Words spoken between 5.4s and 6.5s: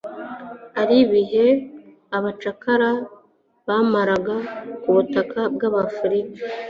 bwa Afurika.